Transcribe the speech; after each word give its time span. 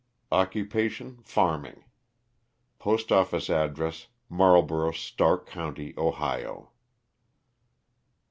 Occupation, 0.31 1.19
farming. 1.21 1.83
Postoffice 2.79 3.51
address 3.51 4.07
Marlboro, 4.29 4.89
Stark 4.91 5.45
county, 5.45 5.93
Ohio. 5.95 6.71